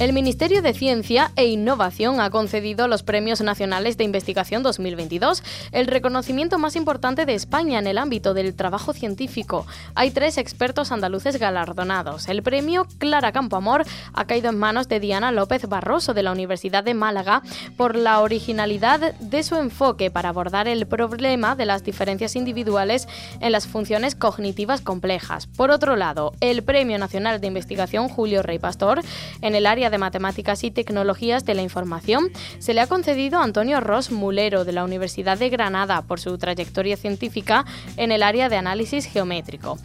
[0.00, 5.42] El Ministerio de Ciencia e Innovación ha concedido los Premios Nacionales de Investigación 2022,
[5.72, 9.66] el reconocimiento más importante de España en el ámbito del trabajo científico.
[9.96, 12.28] Hay tres expertos andaluces galardonados.
[12.28, 16.84] El premio Clara Campoamor ha caído en manos de Diana López Barroso de la Universidad
[16.84, 17.42] de Málaga
[17.76, 23.08] por la originalidad de su enfoque para abordar el problema de las diferencias individuales
[23.40, 25.48] en las funciones cognitivas complejas.
[25.48, 29.02] Por otro lado, el Premio Nacional de Investigación Julio Rey Pastor
[29.42, 33.44] en el área de Matemáticas y Tecnologías de la Información se le ha concedido a
[33.44, 37.64] Antonio Ross Mulero de la Universidad de Granada por su trayectoria científica
[37.96, 39.78] en el área de análisis geométrico.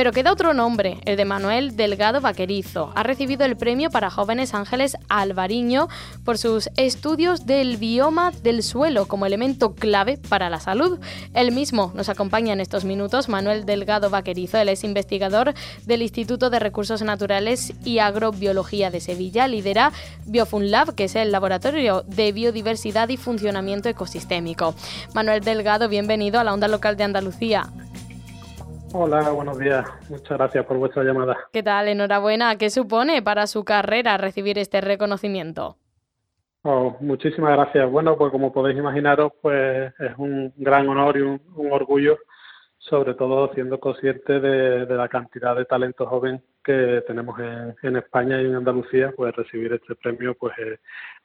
[0.00, 2.90] Pero queda otro nombre, el de Manuel Delgado Vaquerizo.
[2.94, 5.88] Ha recibido el premio para jóvenes Ángeles Alvariño
[6.24, 10.98] por sus estudios del bioma del suelo como elemento clave para la salud.
[11.34, 14.56] Él mismo nos acompaña en estos minutos, Manuel Delgado Vaquerizo.
[14.56, 15.52] Él es investigador
[15.84, 19.92] del Instituto de Recursos Naturales y Agrobiología de Sevilla lidera
[20.24, 24.74] BiofunLab, que es el laboratorio de biodiversidad y funcionamiento ecosistémico.
[25.12, 27.70] Manuel Delgado, bienvenido a la onda local de Andalucía.
[28.92, 29.86] Hola, buenos días.
[30.10, 31.36] Muchas gracias por vuestra llamada.
[31.52, 31.86] ¿Qué tal?
[31.86, 32.56] Enhorabuena.
[32.56, 35.76] ¿Qué supone para su carrera recibir este reconocimiento?
[36.62, 37.88] Oh, muchísimas gracias.
[37.88, 42.18] Bueno, pues como podéis imaginaros, pues es un gran honor y un, orgullo,
[42.78, 47.38] sobre todo siendo consciente de, de, la cantidad de talento joven que tenemos
[47.82, 50.80] en, España y en Andalucía, pues recibir este premio pues es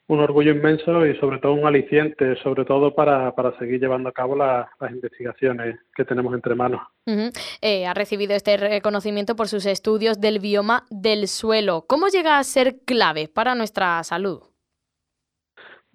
[0.08, 4.12] un orgullo inmenso y sobre todo un aliciente, sobre todo para, para seguir llevando a
[4.12, 6.80] cabo las investigaciones que tenemos entre manos.
[7.60, 11.84] Eh, ha recibido este reconocimiento por sus estudios del bioma del suelo.
[11.88, 14.42] ¿Cómo llega a ser clave para nuestra salud?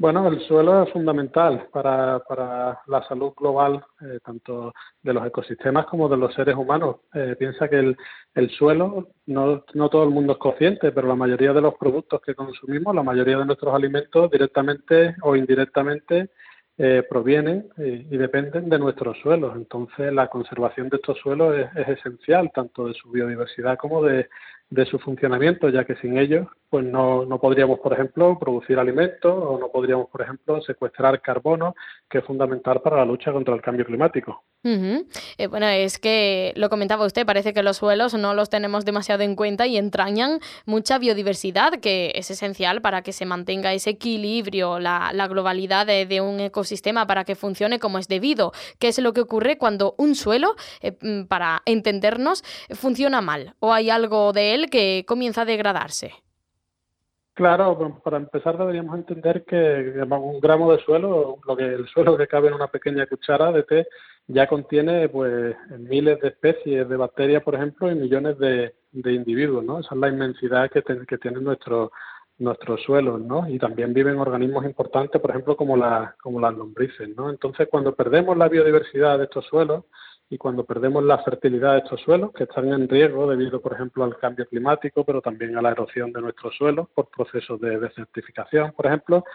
[0.02, 4.74] Bueno, el suelo es fundamental para, para la salud global, eh, tanto
[5.04, 7.02] de los ecosistemas como de los seres humanos.
[7.14, 7.96] Eh, piensa que el,
[8.34, 12.20] el suelo, no, no todo el mundo es consciente, pero la mayoría de los productos
[12.26, 16.32] que consumimos, la mayoría de nuestros alimentos, directamente o indirectamente,
[16.80, 19.56] eh, provienen y, dependen de nuestros suelos.
[19.56, 24.30] Entonces, la conservación de estos suelos es, esencial, tanto de su biodiversidad como de,
[24.72, 29.32] de su funcionamiento, ya que sin ellos pues no, no podríamos, por ejemplo, producir alimentos
[29.32, 31.76] o no podríamos, por ejemplo, secuestrar carbono,
[32.10, 34.42] que es fundamental para la lucha contra el cambio climático.
[34.64, 39.24] Eh, bueno, es que lo comentaba usted, parece que los suelos no los tenemos demasiado
[39.24, 44.80] en cuenta y entrañan mucha biodiversidad, que es esencial para que se mantenga ese equilibrio,
[44.80, 48.54] la, globalidad de, un ecosistema para que funcione como es debido.
[48.80, 53.74] ¿Qué es lo que ocurre cuando un suelo, eh, mm, para entendernos, funciona mal o
[53.74, 56.14] hay algo de él que comienza a degradarse?
[57.34, 62.28] Claro, para empezar deberíamos entender que un gramo de suelo, lo que el suelo que
[62.28, 63.88] cabe en una pequeña cuchara de té,
[64.28, 69.80] ya contiene pues miles de especies de bacterias, por ejemplo, y millones de, individuos, ¿no?
[69.80, 73.22] Esa es la inmensidad que, que tienen nuestros suelos.
[73.48, 77.10] Y también viven organismos importantes, por ejemplo, como, la, como las lombrices.
[77.18, 79.86] Entonces, cuando perdemos la biodiversidad de estos suelos,
[80.32, 84.06] y cuando perdemos la fertilidad de estos suelos, que están en riesgo debido, por ejemplo,
[84.06, 88.72] al cambio climático, pero también a la erosión de nuestros suelos por procesos de desertificación,
[88.72, 89.26] por ejemplo,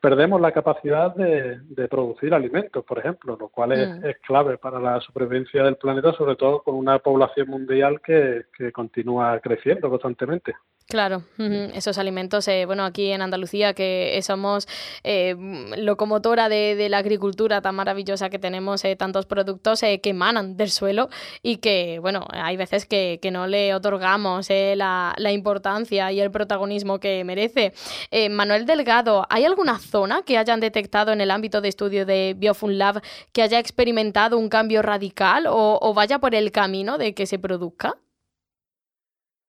[0.00, 4.06] perdemos la capacidad de, producir alimentos, por ejemplo, lo cual es, mm.
[4.06, 8.72] es, clave para la supervivencia del planeta, sobre todo con una población mundial que, que
[8.72, 10.54] continúa creciendo constantemente.
[10.88, 11.24] Claro,
[11.74, 14.68] esos alimentos, eh, bueno, aquí en Andalucía que somos
[15.02, 15.34] eh,
[15.78, 21.08] locomotora de, la agricultura tan maravillosa que tenemos eh, tantos productos que emanan del suelo
[21.42, 27.00] y que, bueno, hay veces que, no le otorgamos la, la, importancia y el protagonismo
[27.00, 27.72] que merece.
[28.30, 33.02] Manuel Delgado, ¿hay alguna zona que hayan detectado en el ámbito de estudio de BiofunLab
[33.32, 37.96] que haya experimentado un cambio radical o vaya por el camino de que se produzca?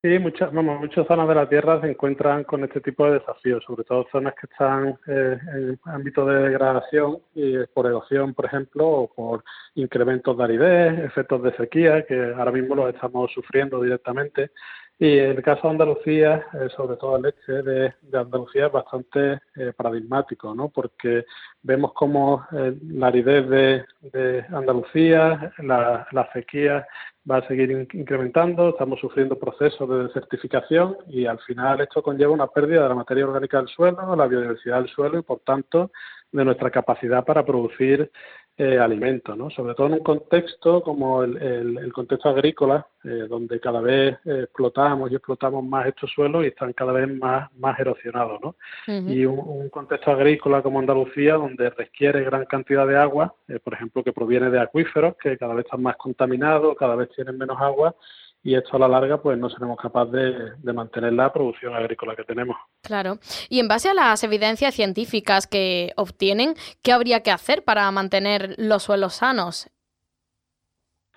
[0.03, 3.63] Sí, muchas, vamos, muchas zonas de la Tierra se encuentran con este tipo de desafíos,
[3.65, 8.87] sobre todo zonas que están eh, en ámbito de degradación y por erosión, por ejemplo,
[8.87, 14.51] o por incrementos de aridez, efectos de sequía, que ahora mismo los estamos sufriendo directamente.
[14.99, 19.73] Y el caso de Andalucía, eh, sobre todo el este de, Andalucía, es bastante eh,
[19.75, 20.69] paradigmático, ¿no?
[20.69, 21.25] Porque
[21.63, 26.85] vemos como la aridez de, Andalucía, la, la sequía
[27.29, 32.47] va a seguir incrementando, estamos sufriendo procesos de desertificación y al final esto conlleva una
[32.47, 35.91] pérdida de la materia orgánica del suelo, la biodiversidad del suelo y por tanto
[36.31, 38.11] de nuestra capacidad para producir
[38.59, 39.51] eh, alimentos, ¿no?
[39.51, 45.11] Sobre todo en un contexto como el, el, contexto agrícola, eh, donde cada vez explotamos
[45.11, 48.55] y explotamos más estos suelos y están cada vez más, más erosionados, ¿no?
[48.87, 54.03] Y un, contexto agrícola como Andalucía, donde requiere gran cantidad de agua, eh, por ejemplo,
[54.03, 57.95] que proviene de acuíferos, que cada vez están más contaminados, cada vez tienen menos agua,
[58.43, 62.15] y esto a la larga pues no seremos capaces de, de, mantener la producción agrícola
[62.15, 62.55] que tenemos.
[62.81, 63.19] Claro.
[63.49, 68.55] Y en base a las evidencias científicas que obtienen, ¿qué habría que hacer para mantener
[68.57, 69.69] los suelos sanos?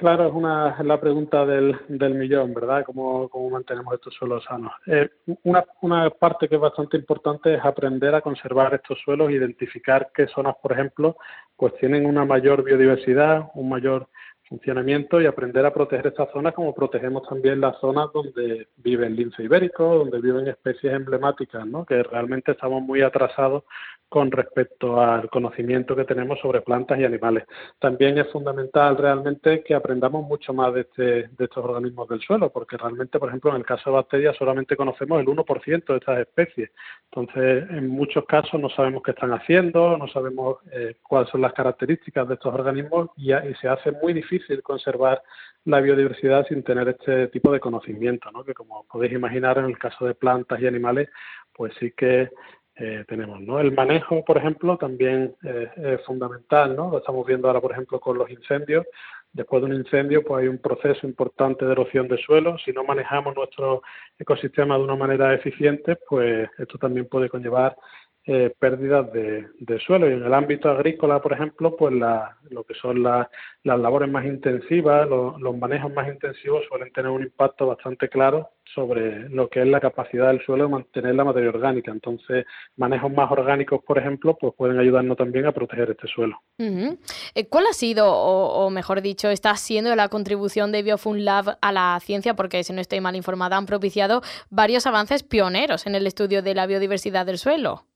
[0.01, 2.85] Claro, es, una, es la pregunta del, del millón, ¿verdad?
[2.87, 4.73] ¿Cómo, cómo mantenemos estos suelos sanos?
[4.87, 5.11] Eh,
[5.43, 10.27] una, una parte que es bastante importante es aprender a conservar estos suelos, identificar qué
[10.29, 11.19] zonas, por ejemplo,
[11.55, 14.09] pues tienen una mayor biodiversidad, un mayor
[14.51, 19.15] funcionamiento y aprender a proteger estas zonas como protegemos también las zonas donde vive el
[19.15, 21.87] lince ibérico, donde viven especies emblemáticas, ¿no?
[21.87, 23.63] que realmente estamos muy atrasados
[24.09, 27.45] con respecto al conocimiento que tenemos sobre plantas y animales.
[27.79, 32.51] También es fundamental realmente que aprendamos mucho más de, este, de estos organismos del suelo,
[32.51, 36.19] porque realmente, por ejemplo, en el caso de bacterias solamente conocemos el 1% de estas
[36.19, 36.73] especies.
[37.05, 41.53] Entonces, en muchos casos no sabemos qué están haciendo, no sabemos eh, cuáles son las
[41.53, 43.31] características de estos organismos y
[43.61, 45.23] se hace muy difícil conservar
[45.65, 48.45] la biodiversidad sin tener este tipo de conocimiento, ¿no?
[48.45, 51.09] que como podéis imaginar en el caso de plantas y animales,
[51.53, 52.31] pues sí que
[52.77, 53.41] eh, tenemos.
[53.43, 53.61] ¿no?
[53.61, 56.91] El manejo, por ejemplo, también eh, es fundamental, ¿no?
[56.91, 58.87] Lo estamos viendo ahora, por ejemplo, con los incendios.
[59.33, 62.57] Después de un incendio, pues hay un proceso importante de erosión de suelo.
[62.65, 63.83] Si no manejamos nuestro
[64.19, 67.77] ecosistema de una manera eficiente, pues esto también puede conllevar
[68.27, 70.09] eh, pérdidas de, suelo.
[70.09, 73.29] Y en el ámbito agrícola, por ejemplo, pues lo que son las
[73.65, 79.49] labores más intensivas, los manejos más intensivos suelen tener un impacto bastante claro sobre lo
[79.49, 81.91] que es la capacidad del suelo de mantener la materia orgánica.
[81.91, 82.45] Entonces,
[82.77, 86.41] manejos más orgánicos, por ejemplo, pues pueden ayudarnos también a proteger este suelo.
[86.59, 91.73] Eh, ¿Cuál ha sido, o, mejor dicho, está siendo la contribución de Biofun Lab a
[91.73, 92.35] la ciencia?
[92.35, 96.55] Porque, si no estoy mal informada, han propiciado varios avances pioneros en el estudio de
[96.55, 97.87] la biodiversidad del suelo.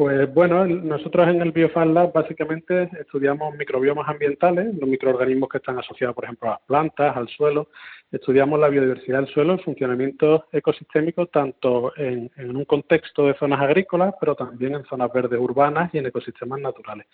[0.00, 5.78] Pues bueno, nosotros en el Biofan Lab básicamente estudiamos microbiomas ambientales, los microorganismos que están
[5.78, 7.68] asociados, por ejemplo, a plantas, al suelo.
[8.10, 14.14] Estudiamos la biodiversidad del suelo, el funcionamiento ecosistémico, tanto en, un contexto de zonas agrícolas,
[14.18, 17.06] pero también en zonas verdes urbanas y en ecosistemas naturales.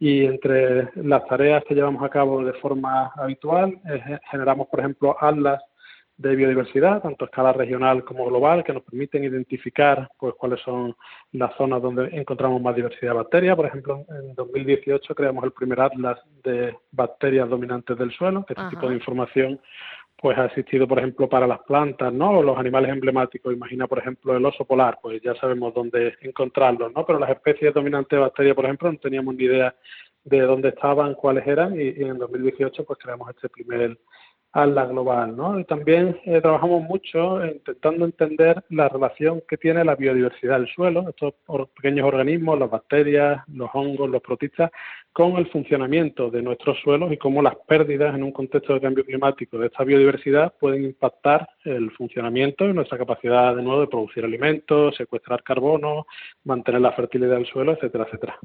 [0.00, 5.16] Y entre las tareas que llevamos a cabo de forma habitual, eh, generamos, por ejemplo,
[5.20, 5.62] atlas
[6.22, 10.94] de biodiversidad, tanto a escala regional como global, que nos permiten identificar pues cuáles son
[11.32, 13.56] las zonas donde encontramos más diversidad de bacterias.
[13.56, 18.68] Por ejemplo, en 2018 creamos el primer atlas de bacterias dominantes del suelo, que este
[18.70, 19.60] tipo de información
[20.16, 22.38] pues ha existido, por ejemplo, para las plantas, ¿no?
[22.38, 23.52] O los animales emblemáticos.
[23.52, 27.04] Imagina, por ejemplo, el oso polar, pues ya sabemos dónde encontrarlos, ¿no?
[27.04, 29.74] Pero las especies dominantes de bacterias, por ejemplo, no teníamos ni idea
[30.22, 33.98] de dónde estaban, cuáles eran, y, y en 2018 pues creamos este primer
[34.52, 35.64] a la global, ¿no?
[35.64, 41.34] También eh, trabajamos mucho intentando entender la relación que tiene la biodiversidad del suelo, estos
[41.74, 44.70] pequeños organismos, las bacterias, los hongos, los protistas,
[45.12, 49.04] con el funcionamiento de nuestros suelos y cómo las pérdidas en un contexto de cambio
[49.04, 54.24] climático de esta biodiversidad pueden impactar el funcionamiento y nuestra capacidad de nuevo de producir
[54.24, 56.06] alimentos, secuestrar carbono,
[56.44, 58.38] mantener la fertilidad del suelo, etcétera, etcétera.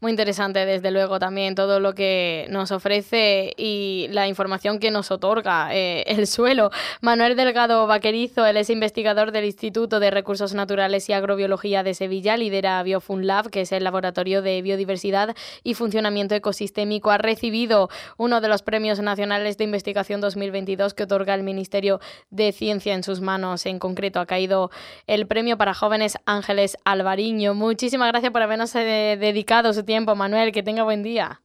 [0.00, 5.10] Muy interesante, desde luego, también todo lo que nos ofrece y la información que nos
[5.10, 6.70] otorga eh, el suelo.
[7.02, 12.38] Manuel Delgado Vaquerizo, él es investigador del Instituto de Recursos Naturales y Agrobiología de Sevilla,
[12.38, 18.48] lidera BioFunLab, que es el laboratorio de biodiversidad y Funcionamiento Ecosistémico ha recibido uno de
[18.48, 22.00] los premios nacionales de investigación 2022 que otorga el Ministerio
[22.30, 23.66] de Ciencia en sus manos.
[23.66, 24.70] En concreto ha caído
[25.06, 27.52] el premio para jóvenes Ángeles Alvariño.
[27.54, 30.52] Muchísimas gracias por habernos eh, dedicado su tiempo, Manuel.
[30.52, 31.42] Que tenga buen día.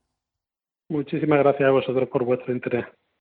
[0.89, 2.85] Muchísimas gracias a vosotros por vuestro interés.